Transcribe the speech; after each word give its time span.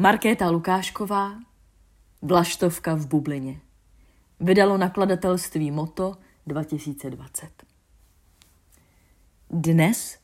Markéta 0.00 0.50
Lukášková, 0.50 1.40
Vlaštovka 2.22 2.94
v 2.94 3.06
bublině. 3.06 3.60
Vydalo 4.40 4.78
nakladatelství 4.78 5.70
Moto 5.70 6.16
2020. 6.46 7.48
Dnes 9.50 10.18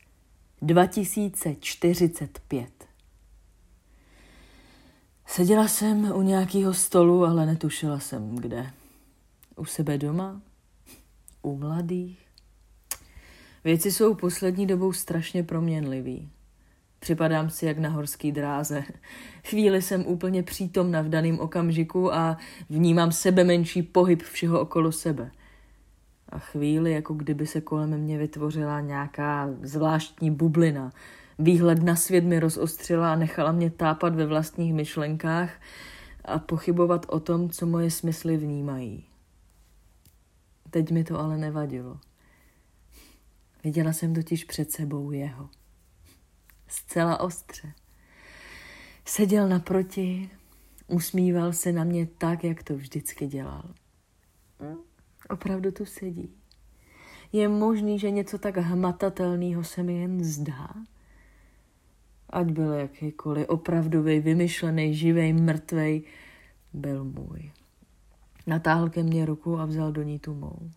2045. 0.61 2.87
Seděla 5.25 5.67
jsem 5.67 6.11
u 6.11 6.21
nějakého 6.21 6.73
stolu, 6.73 7.25
ale 7.25 7.45
netušila 7.45 7.99
jsem 7.99 8.35
kde. 8.35 8.73
U 9.55 9.65
sebe 9.65 9.97
doma? 9.97 10.41
U 11.41 11.57
mladých? 11.57 12.25
Věci 13.63 13.91
jsou 13.91 14.15
poslední 14.15 14.67
dobou 14.67 14.93
strašně 14.93 15.43
proměnlivý. 15.43 16.34
Připadám 16.99 17.49
si 17.49 17.65
jak 17.65 17.77
na 17.77 17.89
horský 17.89 18.31
dráze. 18.31 18.83
Chvíli 19.47 19.81
jsem 19.81 20.07
úplně 20.07 20.43
přítomna 20.43 21.01
v 21.01 21.09
daném 21.09 21.39
okamžiku 21.39 22.13
a 22.13 22.37
vnímám 22.69 23.11
sebe 23.11 23.43
menší 23.43 23.83
pohyb 23.83 24.23
všeho 24.23 24.59
okolo 24.59 24.91
sebe. 24.91 25.31
A 26.29 26.39
chvíli, 26.39 26.91
jako 26.91 27.13
kdyby 27.13 27.47
se 27.47 27.61
kolem 27.61 27.97
mě 27.97 28.17
vytvořila 28.17 28.81
nějaká 28.81 29.49
zvláštní 29.61 30.31
bublina. 30.31 30.91
Výhled 31.39 31.83
na 31.83 31.95
svět 31.95 32.23
mi 32.23 32.39
rozostřila 32.39 33.13
a 33.13 33.15
nechala 33.15 33.51
mě 33.51 33.69
tápat 33.69 34.15
ve 34.15 34.25
vlastních 34.25 34.73
myšlenkách 34.73 35.61
a 36.25 36.39
pochybovat 36.39 37.05
o 37.09 37.19
tom, 37.19 37.49
co 37.49 37.65
moje 37.65 37.91
smysly 37.91 38.37
vnímají. 38.37 39.05
Teď 40.69 40.91
mi 40.91 41.03
to 41.03 41.19
ale 41.19 41.37
nevadilo. 41.37 41.99
Viděla 43.63 43.93
jsem 43.93 44.15
totiž 44.15 44.43
před 44.43 44.71
sebou 44.71 45.11
jeho 45.11 45.49
zcela 46.67 47.19
ostře. 47.19 47.73
Seděl 49.05 49.47
naproti, 49.47 50.29
usmíval 50.87 51.53
se 51.53 51.71
na 51.71 51.83
mě 51.83 52.07
tak, 52.17 52.43
jak 52.43 52.63
to 52.63 52.75
vždycky 52.75 53.27
dělal. 53.27 53.63
Hm? 54.61 54.75
Opravdu 55.29 55.71
tu 55.71 55.85
sedí. 55.85 56.29
Je 57.31 57.47
možný, 57.47 57.99
že 57.99 58.11
něco 58.11 58.37
tak 58.37 58.57
hmatatelného 58.57 59.63
se 59.63 59.83
mi 59.83 59.99
jen 60.01 60.23
zdá? 60.23 60.69
Ať 62.29 62.51
byl 62.51 62.73
jakýkoliv 62.73 63.49
opravdový, 63.49 64.19
vymyšlený, 64.19 64.95
živej, 64.95 65.33
mrtvej, 65.33 66.03
byl 66.73 67.03
můj. 67.03 67.51
Natáhl 68.47 68.89
ke 68.89 69.03
mně 69.03 69.25
ruku 69.25 69.59
a 69.59 69.65
vzal 69.65 69.91
do 69.91 70.03
ní 70.03 70.19
tu 70.19 70.33
mou. 70.33 70.71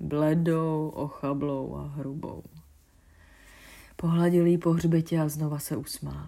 Bledou, 0.00 0.88
ochablou 0.88 1.76
a 1.76 1.86
hrubou. 1.86 2.42
Pohladil 4.00 4.46
jí 4.46 4.58
po 4.58 4.70
hřbetě 4.70 5.20
a 5.20 5.28
znova 5.28 5.58
se 5.58 5.76
usmál. 5.76 6.26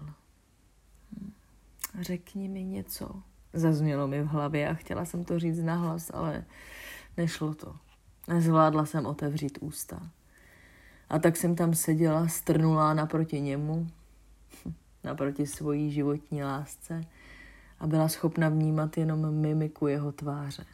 Řekni 2.01 2.47
mi 2.47 2.63
něco. 2.63 3.21
Zaznělo 3.53 4.07
mi 4.07 4.21
v 4.21 4.27
hlavě 4.27 4.69
a 4.69 4.73
chtěla 4.73 5.05
jsem 5.05 5.23
to 5.23 5.39
říct 5.39 5.59
nahlas, 5.59 6.11
ale 6.13 6.45
nešlo 7.17 7.53
to. 7.53 7.75
Nezvládla 8.27 8.85
jsem 8.85 9.05
otevřít 9.05 9.57
ústa. 9.61 10.09
A 11.09 11.19
tak 11.19 11.37
jsem 11.37 11.55
tam 11.55 11.73
seděla, 11.73 12.27
strnulá 12.27 12.93
naproti 12.93 13.41
němu, 13.41 13.87
naproti 15.03 15.47
svojí 15.47 15.91
životní 15.91 16.43
lásce 16.43 17.01
a 17.79 17.87
byla 17.87 18.07
schopna 18.07 18.49
vnímat 18.49 18.97
jenom 18.97 19.35
mimiku 19.35 19.87
jeho 19.87 20.11
tváře. 20.11 20.65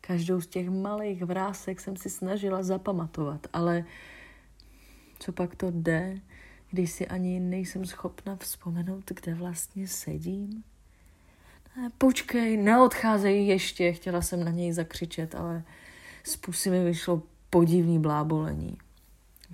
Každou 0.00 0.40
z 0.40 0.46
těch 0.46 0.70
malých 0.70 1.22
vrásek 1.22 1.80
jsem 1.80 1.96
si 1.96 2.10
snažila 2.10 2.62
zapamatovat, 2.62 3.46
ale 3.52 3.84
co 5.18 5.32
pak 5.32 5.56
to 5.56 5.70
jde, 5.70 6.20
když 6.70 6.92
si 6.92 7.06
ani 7.06 7.40
nejsem 7.40 7.86
schopna 7.86 8.36
vzpomenout, 8.36 9.12
kde 9.20 9.34
vlastně 9.34 9.88
sedím? 9.88 10.64
Ne, 11.76 11.90
počkej, 11.98 12.56
neodcházej 12.56 13.46
ještě, 13.46 13.92
chtěla 13.92 14.22
jsem 14.22 14.44
na 14.44 14.50
něj 14.50 14.72
zakřičet, 14.72 15.34
ale 15.34 15.62
z 16.24 16.36
pusy 16.36 16.70
mi 16.70 16.84
vyšlo 16.84 17.22
podivný 17.50 17.98
blábolení. 17.98 18.78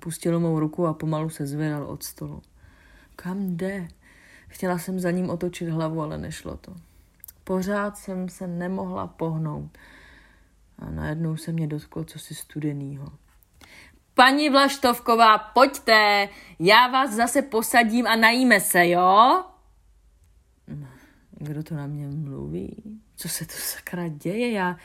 Pustil 0.01 0.41
mou 0.41 0.59
ruku 0.59 0.87
a 0.87 0.95
pomalu 0.95 1.31
se 1.31 1.47
zvedal 1.47 1.87
od 1.87 2.03
stolu. 2.03 2.43
Kam 3.17 3.57
jde? 3.57 3.89
Chtěla 4.49 4.79
jsem 4.79 5.01
za 5.01 5.11
ním 5.11 5.31
otočit 5.31 5.69
hlavu, 5.69 6.03
ale 6.03 6.19
nešlo 6.19 6.57
to. 6.57 6.75
Pořád 7.45 7.99
jsem 7.99 8.29
se 8.29 8.47
nemohla 8.47 9.07
pohnout. 9.07 9.79
A 10.79 10.91
najednou 10.91 11.37
se 11.37 11.53
mě 11.53 11.67
dotklo 11.67 12.05
cosi 12.05 12.35
studenýho. 12.35 13.13
Paní 14.17 14.51
Vlaštovková, 14.51 15.39
pojďte, 15.39 16.29
já 16.59 16.87
vás 16.87 17.11
zase 17.11 17.43
posadím 17.43 18.07
a 18.07 18.17
najíme 18.17 18.61
se, 18.61 18.89
jo? 18.89 19.45
Kdo 21.31 21.63
to 21.63 21.75
na 21.75 21.87
mě 21.87 22.07
mluví? 22.07 23.01
Co 23.17 23.29
se 23.29 23.47
to 23.47 23.53
sakra 23.57 24.09
děje? 24.09 24.51
Já, 24.51 24.77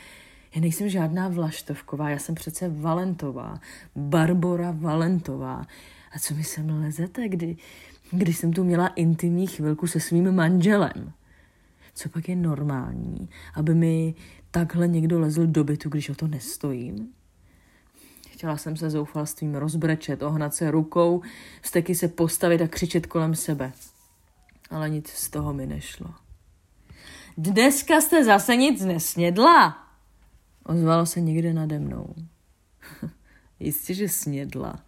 já 0.54 0.60
nejsem 0.60 0.88
žádná 0.88 1.28
Vlaštovková, 1.28 2.10
já 2.10 2.18
jsem 2.18 2.34
přece 2.34 2.68
Valentová. 2.68 3.60
Barbora 3.96 4.74
Valentová. 4.76 5.66
A 6.12 6.18
co 6.18 6.34
mi 6.34 6.44
sem 6.44 6.82
lezete, 6.82 7.28
kdy, 7.28 7.56
když 8.10 8.36
jsem 8.36 8.52
tu 8.52 8.64
měla 8.64 8.86
intimní 8.86 9.46
chvilku 9.46 9.86
se 9.86 10.00
svým 10.00 10.32
manželem? 10.32 11.12
Co 11.94 12.08
pak 12.08 12.28
je 12.28 12.36
normální, 12.36 13.28
aby 13.54 13.74
mi 13.74 14.14
takhle 14.50 14.88
někdo 14.88 15.20
lezl 15.20 15.46
do 15.46 15.64
bytu, 15.64 15.88
když 15.88 16.10
o 16.10 16.14
to 16.14 16.26
nestojím? 16.26 17.12
Chtěla 18.40 18.56
jsem 18.56 18.76
se 18.76 18.90
zoufalstvím 18.90 19.54
rozbrečet, 19.54 20.22
ohnat 20.22 20.54
se 20.54 20.70
rukou, 20.70 21.22
vsteky 21.62 21.94
se 21.94 22.08
postavit 22.08 22.62
a 22.62 22.68
křičet 22.68 23.06
kolem 23.06 23.34
sebe. 23.34 23.72
Ale 24.70 24.90
nic 24.90 25.08
z 25.08 25.30
toho 25.30 25.52
mi 25.52 25.66
nešlo. 25.66 26.14
Dneska 27.38 28.00
jste 28.00 28.24
zase 28.24 28.56
nic 28.56 28.84
nesnědla? 28.84 29.86
Ozvalo 30.64 31.06
se 31.06 31.20
někde 31.20 31.52
nade 31.52 31.78
mnou. 31.78 32.14
Jistě, 33.60 33.94
že 33.94 34.08
snědla. 34.08 34.84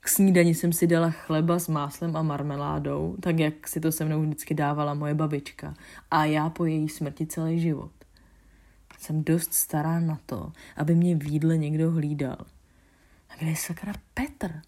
K 0.00 0.08
snídani 0.08 0.54
jsem 0.54 0.72
si 0.72 0.86
dala 0.86 1.10
chleba 1.10 1.58
s 1.58 1.68
máslem 1.68 2.16
a 2.16 2.22
marmeládou, 2.22 3.16
tak 3.20 3.38
jak 3.38 3.68
si 3.68 3.80
to 3.80 3.92
se 3.92 4.04
mnou 4.04 4.22
vždycky 4.22 4.54
dávala 4.54 4.94
moje 4.94 5.14
babička. 5.14 5.74
A 6.10 6.24
já 6.24 6.50
po 6.50 6.64
její 6.64 6.88
smrti 6.88 7.26
celý 7.26 7.60
život. 7.60 7.92
Jsem 8.98 9.24
dost 9.24 9.54
stará 9.54 10.00
na 10.00 10.18
to, 10.26 10.52
aby 10.76 10.94
mě 10.94 11.16
v 11.16 11.24
jídle 11.30 11.56
někdo 11.56 11.90
hlídal. 11.90 12.36
A 13.30 13.36
kde 13.38 13.50
je 13.50 13.56
sakra 13.56 13.92
Petr? 14.14 14.62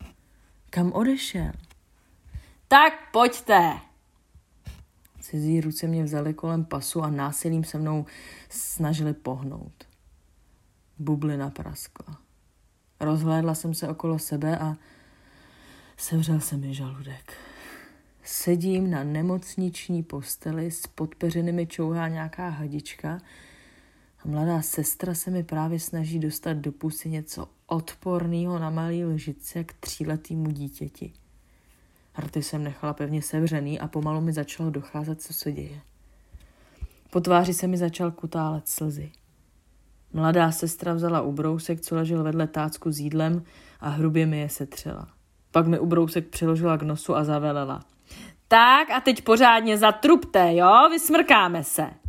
Kam 0.71 0.93
odešel? 0.93 1.53
Tak 2.69 2.93
pojďte! 3.13 3.79
Cizí 5.21 5.61
ruce 5.61 5.87
mě 5.87 6.05
vzali 6.05 6.35
kolem 6.35 6.65
pasu 6.65 7.03
a 7.03 7.11
násilím 7.11 7.65
se 7.65 7.79
mnou 7.79 8.07
snažili 8.49 9.15
pohnout. 9.15 9.89
Bublina 10.99 11.51
praskla. 11.51 12.19
Rozhlédla 13.01 13.55
jsem 13.55 13.75
se 13.75 13.89
okolo 13.89 14.19
sebe 14.19 14.59
a 14.59 14.77
sevřel 15.97 16.41
se 16.41 16.57
mi 16.57 16.75
žaludek. 16.75 17.33
Sedím 18.25 18.91
na 18.91 19.05
nemocniční 19.05 20.03
posteli, 20.03 20.71
s 20.71 20.87
podpeřenými 20.87 21.67
čouhá 21.67 22.09
nějaká 22.09 22.49
hadička 22.49 23.19
a 24.25 24.29
mladá 24.29 24.63
sestra 24.63 25.15
se 25.15 25.31
mi 25.31 25.45
právě 25.45 25.81
snaží 25.81 26.19
dostat 26.19 26.57
do 26.57 26.73
pusy 26.73 27.11
něco 27.11 27.49
odporného 27.67 28.59
na 28.59 28.71
malý 28.71 29.05
lžice 29.05 29.65
k 29.65 29.73
tříletýmu 29.73 30.51
dítěti. 30.51 31.13
Rty 32.19 32.43
jsem 32.43 32.65
nechala 32.65 32.93
pevně 32.93 33.23
sevřený 33.23 33.81
a 33.81 33.89
pomalu 33.89 34.21
mi 34.21 34.33
začalo 34.33 34.71
docházet, 34.71 35.23
co 35.23 35.33
se 35.33 35.53
děje. 35.53 35.81
Po 37.11 37.21
tváři 37.21 37.55
se 37.55 37.67
mi 37.67 37.77
začal 37.77 38.11
kutálet 38.11 38.69
slzy. 38.69 39.13
Mladá 40.13 40.53
sestra 40.53 40.95
vzala 40.95 41.21
ubrousek, 41.21 41.81
co 41.81 41.97
ležel 41.97 42.23
vedle 42.23 42.47
tácku 42.47 42.93
s 42.93 42.99
jídlem 42.99 43.43
a 43.81 43.89
hrubě 43.89 44.27
mi 44.27 44.39
je 44.39 44.49
setřela. 44.49 45.09
Pak 45.51 45.67
mi 45.67 45.79
ubrousek 45.79 46.29
přiložila 46.29 46.77
k 46.77 46.83
nosu 46.83 47.17
a 47.17 47.25
zavelela. 47.25 47.85
Tak 48.49 48.91
a 48.91 49.01
teď 49.01 49.25
pořádně 49.25 49.79
zatrupte, 49.79 50.55
jo? 50.55 50.89
Vysmrkáme 50.91 51.65
se. 51.65 52.02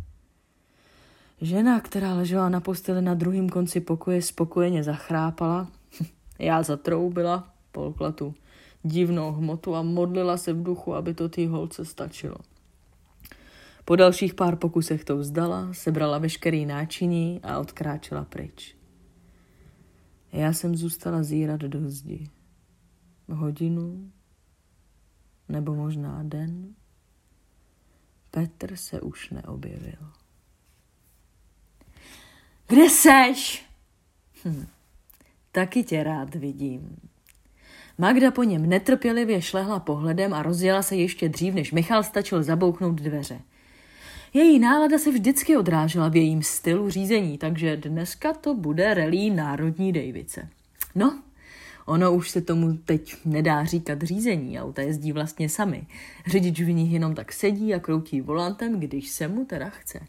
Žena, 1.40 1.80
která 1.80 2.14
ležela 2.14 2.48
na 2.48 2.60
posteli 2.60 3.02
na 3.02 3.14
druhém 3.14 3.48
konci 3.48 3.80
pokoje, 3.80 4.22
spokojeně 4.22 4.84
zachrápala. 4.84 5.70
Já 6.38 6.62
zatroubila, 6.62 7.54
polkla 7.72 8.12
tu 8.12 8.34
divnou 8.82 9.32
hmotu 9.32 9.74
a 9.74 9.82
modlila 9.82 10.36
se 10.36 10.52
v 10.52 10.62
duchu, 10.62 10.94
aby 10.94 11.14
to 11.14 11.28
té 11.28 11.48
holce 11.48 11.84
stačilo. 11.84 12.36
Po 13.84 13.96
dalších 13.96 14.34
pár 14.34 14.56
pokusech 14.56 15.04
to 15.04 15.16
vzdala, 15.16 15.72
sebrala 15.72 16.18
veškerý 16.18 16.66
náčiní 16.66 17.40
a 17.42 17.58
odkráčela 17.58 18.24
pryč. 18.24 18.76
Já 20.32 20.52
jsem 20.52 20.76
zůstala 20.76 21.22
zírat 21.22 21.60
do 21.60 21.90
zdi. 21.90 22.30
Hodinu, 23.28 24.10
nebo 25.48 25.74
možná 25.74 26.22
den. 26.22 26.74
Petr 28.30 28.76
se 28.76 29.00
už 29.00 29.30
neobjevil. 29.30 30.23
Kde 32.68 32.90
seš? 32.90 33.66
Hm, 34.44 34.66
taky 35.52 35.84
tě 35.84 36.02
rád 36.02 36.34
vidím. 36.34 36.96
Magda 37.98 38.30
po 38.30 38.42
něm 38.42 38.68
netrpělivě 38.68 39.42
šlehla 39.42 39.80
pohledem 39.80 40.34
a 40.34 40.42
rozjela 40.42 40.82
se 40.82 40.96
ještě 40.96 41.28
dřív, 41.28 41.54
než 41.54 41.72
Michal 41.72 42.02
stačil 42.02 42.42
zabouchnout 42.42 42.94
dveře. 42.94 43.40
Její 44.34 44.58
nálada 44.58 44.98
se 44.98 45.10
vždycky 45.10 45.56
odrážela 45.56 46.08
v 46.08 46.16
jejím 46.16 46.42
stylu 46.42 46.90
řízení, 46.90 47.38
takže 47.38 47.76
dneska 47.76 48.32
to 48.32 48.54
bude 48.54 48.94
relí 48.94 49.30
Národní 49.30 49.92
Davice. 49.92 50.48
No, 50.94 51.22
ono 51.86 52.14
už 52.14 52.30
se 52.30 52.40
tomu 52.40 52.76
teď 52.76 53.16
nedá 53.24 53.64
říkat 53.64 54.02
řízení, 54.02 54.60
auta 54.60 54.82
jezdí 54.82 55.12
vlastně 55.12 55.48
sami. 55.48 55.86
Řidič 56.26 56.60
v 56.60 56.72
nich 56.72 56.92
jenom 56.92 57.14
tak 57.14 57.32
sedí 57.32 57.74
a 57.74 57.80
kroutí 57.80 58.20
volantem, 58.20 58.80
když 58.80 59.08
se 59.08 59.28
mu 59.28 59.44
teda 59.44 59.68
chce. 59.68 60.00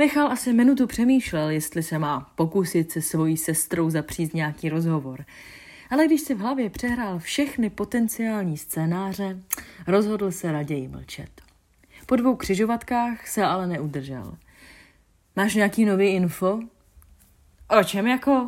Michal 0.00 0.32
asi 0.32 0.52
minutu 0.52 0.86
přemýšlel, 0.86 1.50
jestli 1.50 1.82
se 1.82 1.98
má 1.98 2.32
pokusit 2.34 2.92
se 2.92 3.02
svojí 3.02 3.36
sestrou 3.36 3.90
zapřít 3.90 4.34
nějaký 4.34 4.68
rozhovor. 4.68 5.24
Ale 5.90 6.06
když 6.06 6.20
si 6.20 6.34
v 6.34 6.38
hlavě 6.38 6.70
přehrál 6.70 7.18
všechny 7.18 7.70
potenciální 7.70 8.56
scénáře, 8.56 9.40
rozhodl 9.86 10.30
se 10.30 10.52
raději 10.52 10.88
mlčet. 10.88 11.42
Po 12.06 12.16
dvou 12.16 12.36
křižovatkách 12.36 13.28
se 13.28 13.44
ale 13.44 13.66
neudržel. 13.66 14.36
Máš 15.36 15.54
nějaký 15.54 15.84
nový 15.84 16.06
info? 16.06 16.60
O 17.80 17.84
čem 17.84 18.06
jako? 18.06 18.46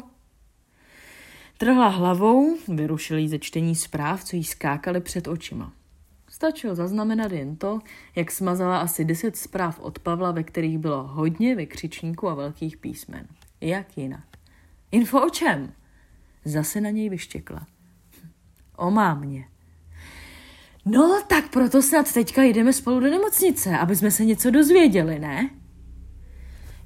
Trhla 1.59 1.89
hlavou, 1.89 2.57
vyrušil 2.69 3.19
jí 3.19 3.29
ze 3.29 3.39
čtení 3.39 3.75
zpráv, 3.75 4.25
co 4.25 4.37
jí 4.37 4.45
skákaly 4.45 5.01
před 5.01 5.29
očima. 5.29 5.73
Stačilo 6.43 6.75
zaznamenat 6.75 7.33
jen 7.33 7.57
to, 7.57 7.79
jak 8.17 8.31
smazala 8.31 8.79
asi 8.81 9.05
deset 9.05 9.37
zpráv 9.37 9.79
od 9.81 9.99
Pavla, 9.99 10.31
ve 10.31 10.43
kterých 10.43 10.79
bylo 10.79 11.03
hodně 11.03 11.57
vykřičníků 11.57 12.29
a 12.29 12.35
velkých 12.35 12.77
písmen. 12.77 13.27
Jak 13.61 13.99
jinak? 13.99 14.25
Info 14.93 15.27
o 15.27 15.31
čem? 15.31 15.73
Zase 16.45 16.81
na 16.81 16.91
něj 16.91 17.09
vyštěkla. 17.09 17.67
O 18.77 18.91
mámě. 18.91 19.45
No, 20.85 21.23
tak 21.29 21.51
proto 21.51 21.83
snad 21.83 22.13
teďka 22.13 22.43
jdeme 22.43 22.73
spolu 22.73 23.01
do 23.01 23.11
nemocnice, 23.11 23.79
aby 23.79 23.97
jsme 23.97 24.11
se 24.11 24.25
něco 24.25 24.51
dozvěděli, 24.51 25.19
ne? 25.19 25.51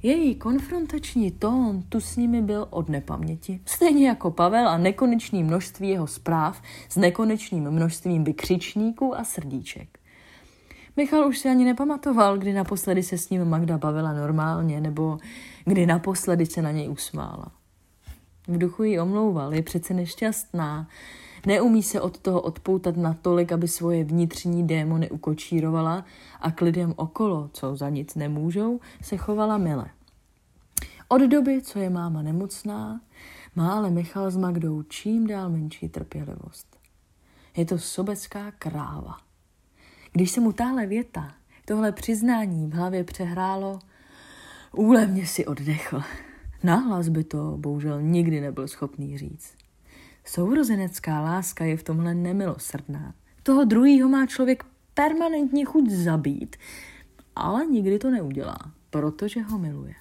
Její 0.02 0.34
konfrontační 0.34 1.30
tón 1.30 1.82
tu 1.88 2.00
s 2.00 2.16
nimi 2.16 2.42
byl 2.42 2.66
od 2.70 2.88
nepaměti. 2.88 3.60
Stejně 3.66 4.08
jako 4.08 4.30
Pavel 4.30 4.68
a 4.68 4.78
nekonečný 4.78 5.42
množství 5.42 5.88
jeho 5.88 6.06
zpráv 6.06 6.62
s 6.88 6.96
nekonečným 6.96 7.70
množstvím 7.70 8.24
vykřičníků 8.24 9.18
a 9.18 9.24
srdíček. 9.24 9.98
Michal 10.96 11.28
už 11.28 11.38
si 11.38 11.48
ani 11.48 11.64
nepamatoval, 11.64 12.38
kdy 12.38 12.52
naposledy 12.52 13.02
se 13.02 13.18
s 13.18 13.30
ním 13.30 13.44
Magda 13.44 13.78
bavila 13.78 14.12
normálně, 14.12 14.80
nebo 14.80 15.18
kdy 15.64 15.86
naposledy 15.86 16.46
se 16.46 16.62
na 16.62 16.70
něj 16.70 16.88
usmála. 16.88 17.52
V 18.48 18.58
duchu 18.58 18.82
jí 18.82 19.00
omlouval, 19.00 19.54
je 19.54 19.62
přece 19.62 19.94
nešťastná. 19.94 20.88
Neumí 21.46 21.82
se 21.82 22.00
od 22.00 22.18
toho 22.18 22.40
odpoutat 22.40 22.96
natolik, 22.96 23.52
aby 23.52 23.68
svoje 23.68 24.04
vnitřní 24.04 24.66
démony 24.66 25.10
ukočírovala 25.10 26.04
a 26.40 26.50
k 26.50 26.60
lidem 26.60 26.94
okolo, 26.96 27.50
co 27.52 27.76
za 27.76 27.88
nic 27.88 28.14
nemůžou, 28.14 28.80
se 29.02 29.16
chovala 29.16 29.58
mile. 29.58 29.86
Od 31.08 31.22
doby, 31.22 31.62
co 31.62 31.78
je 31.78 31.90
máma 31.90 32.22
nemocná, 32.22 33.00
má 33.56 33.72
ale 33.72 33.90
Michal 33.90 34.30
s 34.30 34.36
Magdou 34.36 34.82
čím 34.82 35.26
dál 35.26 35.50
menší 35.50 35.88
trpělivost. 35.88 36.76
Je 37.56 37.64
to 37.64 37.78
sobecká 37.78 38.50
kráva. 38.50 39.16
Když 40.12 40.30
se 40.30 40.40
mu 40.40 40.52
táhle 40.52 40.86
věta, 40.86 41.34
tohle 41.64 41.92
přiznání 41.92 42.66
v 42.66 42.74
hlavě 42.74 43.04
přehrálo, 43.04 43.78
úlevně 44.72 45.26
si 45.26 45.46
oddechl. 45.46 46.02
Nahlas 46.62 47.08
by 47.08 47.24
to 47.24 47.56
bohužel 47.56 48.02
nikdy 48.02 48.40
nebyl 48.40 48.68
schopný 48.68 49.18
říct. 49.18 49.65
Sourozenecká 50.26 51.20
láska 51.20 51.64
je 51.64 51.76
v 51.76 51.82
tomhle 51.82 52.14
nemilosrdná. 52.14 53.14
Toho 53.42 53.64
druhýho 53.64 54.08
má 54.08 54.26
člověk 54.26 54.64
permanentně 54.94 55.64
chuť 55.64 55.90
zabít, 55.90 56.56
ale 57.36 57.66
nikdy 57.66 57.98
to 57.98 58.10
neudělá, 58.10 58.58
protože 58.90 59.42
ho 59.42 59.58
miluje. 59.58 59.94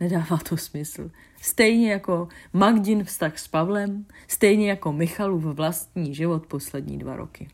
Nedává 0.00 0.36
to 0.48 0.56
smysl. 0.56 1.10
Stejně 1.40 1.92
jako 1.92 2.28
Magdin 2.52 3.04
vztah 3.04 3.38
s 3.38 3.48
Pavlem, 3.48 4.06
stejně 4.28 4.70
jako 4.70 4.92
Michalův 4.92 5.44
vlastní 5.44 6.14
život 6.14 6.46
poslední 6.46 6.98
dva 6.98 7.16
roky. 7.16 7.48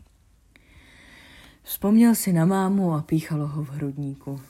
Vzpomněl 1.62 2.14
si 2.14 2.32
na 2.32 2.44
mámu 2.44 2.92
a 2.92 3.02
píchalo 3.02 3.46
ho 3.46 3.64
v 3.64 3.70
hrudníku. 3.70 4.40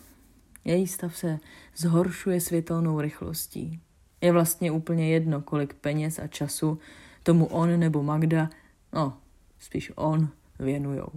Její 0.64 0.86
stav 0.86 1.16
se 1.16 1.38
zhoršuje 1.76 2.40
světelnou 2.40 3.00
rychlostí. 3.00 3.80
Je 4.20 4.32
vlastně 4.32 4.70
úplně 4.70 5.08
jedno, 5.08 5.40
kolik 5.40 5.74
peněz 5.74 6.18
a 6.18 6.26
času 6.26 6.78
tomu 7.22 7.46
on 7.46 7.80
nebo 7.80 8.02
Magda, 8.02 8.50
no, 8.92 9.18
spíš 9.58 9.92
on, 9.96 10.28
věnujou. 10.58 11.08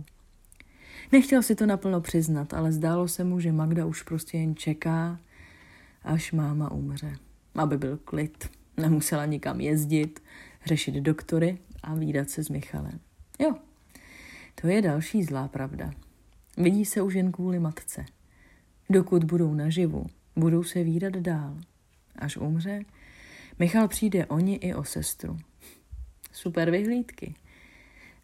Nechtěl 1.11 1.43
si 1.43 1.55
to 1.55 1.65
naplno 1.65 2.01
přiznat, 2.01 2.53
ale 2.53 2.71
zdálo 2.71 3.07
se 3.07 3.23
mu, 3.23 3.39
že 3.39 3.51
Magda 3.51 3.85
už 3.85 4.01
prostě 4.01 4.37
jen 4.37 4.55
čeká, 4.55 5.19
až 6.03 6.31
máma 6.31 6.71
umře. 6.71 7.15
Aby 7.55 7.77
byl 7.77 7.97
klid, 7.97 8.49
nemusela 8.77 9.25
nikam 9.25 9.61
jezdit, 9.61 10.23
řešit 10.65 10.95
doktory 10.95 11.57
a 11.83 11.95
výdat 11.95 12.29
se 12.29 12.43
s 12.43 12.49
Michalem. 12.49 12.99
Jo, 13.39 13.55
to 14.61 14.67
je 14.67 14.81
další 14.81 15.23
zlá 15.23 15.47
pravda. 15.47 15.91
Vidí 16.57 16.85
se 16.85 17.01
už 17.01 17.13
jen 17.13 17.31
kvůli 17.31 17.59
matce. 17.59 18.05
Dokud 18.89 19.23
budou 19.23 19.53
naživu, 19.53 20.05
budou 20.35 20.63
se 20.63 20.83
výdat 20.83 21.13
dál. 21.13 21.57
Až 22.15 22.37
umře, 22.37 22.81
Michal 23.59 23.87
přijde 23.87 24.25
o 24.25 24.39
ní 24.39 24.63
i 24.63 24.73
o 24.73 24.83
sestru. 24.83 25.37
Super 26.35 26.71
vyhlídky. 26.71 27.35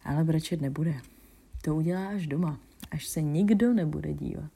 Ale 0.04 0.24
brečet 0.24 0.60
nebude. 0.60 0.94
To 1.62 1.74
udělá 1.74 2.08
až 2.08 2.26
doma, 2.26 2.58
až 2.90 3.06
se 3.06 3.22
nikdo 3.22 3.72
nebude 3.72 4.14
dívat. 4.14 4.50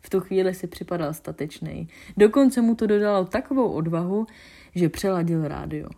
V 0.00 0.10
tu 0.10 0.20
chvíli 0.20 0.54
si 0.54 0.66
připadal 0.66 1.14
statečný. 1.14 1.88
Dokonce 2.16 2.62
mu 2.62 2.74
to 2.74 2.86
dodalo 2.86 3.24
takovou 3.24 3.72
odvahu, 3.72 4.26
že 4.74 4.88
přeladil 4.88 5.48
rádio. 5.48 5.88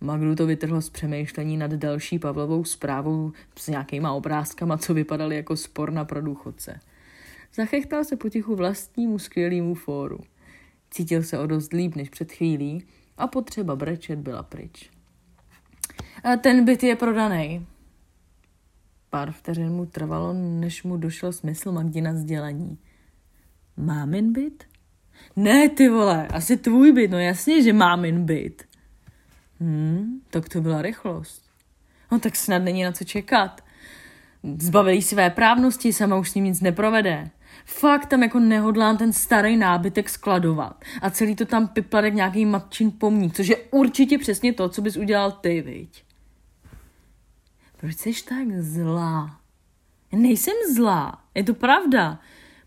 Magdu 0.00 0.34
to 0.34 0.46
vytrhlo 0.46 0.82
z 0.82 0.90
přemýšlení 0.90 1.56
nad 1.56 1.70
další 1.70 2.18
Pavlovou 2.18 2.64
zprávou 2.64 3.32
s 3.58 3.68
nějakýma 3.68 4.12
obrázkama, 4.12 4.78
co 4.78 4.94
vypadaly 4.94 5.36
jako 5.36 5.56
sporna 5.56 6.04
pro 6.04 6.22
důchodce. 6.22 6.80
Zachechtal 7.54 8.04
se 8.04 8.16
potichu 8.16 8.56
vlastnímu 8.56 9.18
skvělému 9.18 9.74
fóru. 9.74 10.18
Cítil 10.90 11.22
se 11.22 11.38
o 11.38 11.46
dost 11.46 11.72
líp 11.72 11.94
než 11.94 12.08
před 12.08 12.32
chvílí 12.32 12.84
a 13.16 13.26
potřeba 13.26 13.76
brečet 13.76 14.18
byla 14.18 14.42
pryč. 14.42 14.95
Ten 16.40 16.64
byt 16.64 16.82
je 16.82 16.96
prodaný. 16.96 17.66
Pár 19.10 19.32
vteřin 19.32 19.70
mu 19.70 19.86
trvalo, 19.86 20.32
než 20.32 20.82
mu 20.82 20.96
došel 20.96 21.32
smysl 21.32 21.72
Magdina 21.72 22.14
sdělení. 22.14 22.78
Mámin 23.76 24.32
byt? 24.32 24.64
Ne, 25.36 25.68
ty 25.68 25.88
vole, 25.88 26.28
asi 26.28 26.56
tvůj 26.56 26.92
byt, 26.92 27.10
no 27.10 27.18
jasně, 27.18 27.62
že 27.62 27.72
mámin 27.72 28.24
byt. 28.24 28.64
Hmm, 29.60 30.20
tak 30.30 30.48
to 30.48 30.60
byla 30.60 30.82
rychlost. 30.82 31.42
No 32.12 32.18
tak 32.18 32.36
snad 32.36 32.58
není 32.58 32.82
na 32.82 32.92
co 32.92 33.04
čekat. 33.04 33.60
Zbavili 34.58 35.02
své 35.02 35.30
právnosti, 35.30 35.92
sama 35.92 36.16
už 36.16 36.30
s 36.30 36.34
ním 36.34 36.44
nic 36.44 36.60
neprovede. 36.60 37.30
Fakt 37.64 38.06
tam 38.06 38.22
jako 38.22 38.38
nehodlám 38.38 38.96
ten 38.96 39.12
starý 39.12 39.56
nábytek 39.56 40.08
skladovat 40.08 40.84
a 41.02 41.10
celý 41.10 41.36
to 41.36 41.46
tam 41.46 41.68
piplat 41.68 42.04
jak 42.04 42.14
nějaký 42.14 42.46
matčin 42.46 42.92
pomník, 42.92 43.34
což 43.34 43.48
je 43.48 43.56
určitě 43.56 44.18
přesně 44.18 44.52
to, 44.52 44.68
co 44.68 44.82
bys 44.82 44.96
udělal 44.96 45.32
ty, 45.32 45.60
viď? 45.60 46.05
Proč 47.86 47.96
jsi 47.96 48.12
tak 48.28 48.48
zlá? 48.60 49.40
Nejsem 50.12 50.54
zlá, 50.74 51.24
je 51.34 51.44
to 51.44 51.54
pravda. 51.54 52.20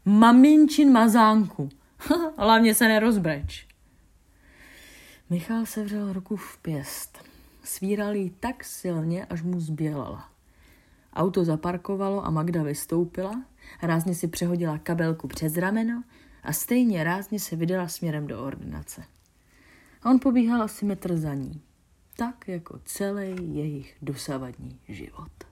Maminčin 0.06 0.92
mazánku. 0.92 1.70
Hlavně 2.38 2.76
se 2.76 2.88
nerozbreč. 2.88 3.68
Michal 5.30 5.66
sevřel 5.66 6.14
ruku 6.14 6.36
v 6.36 6.58
pěst. 6.58 7.18
Svíral 7.64 8.16
jí 8.16 8.30
tak 8.30 8.64
silně, 8.64 9.26
až 9.26 9.42
mu 9.42 9.60
zbělala. 9.60 10.30
Auto 11.14 11.46
zaparkovalo 11.46 12.26
a 12.26 12.30
Magda 12.30 12.64
vystoupila, 12.64 13.44
rázně 13.82 14.16
si 14.16 14.28
přehodila 14.28 14.78
kabelku 14.78 15.28
přes 15.28 15.58
rameno 15.58 16.04
a 16.44 16.54
stejně 16.54 17.04
rázně 17.04 17.40
se 17.40 17.56
vydala 17.56 17.88
směrem 17.88 18.28
do 18.28 18.44
ordinace. 18.44 19.04
A 20.02 20.10
on 20.10 20.20
pobíhal 20.20 20.62
asi 20.62 20.86
metr 20.86 21.18
za 21.18 21.34
ní, 21.34 21.62
tak 22.20 22.48
jako 22.48 22.80
celý 22.86 23.56
jejich 23.56 23.98
dosavadní 24.02 24.80
život. 24.88 25.49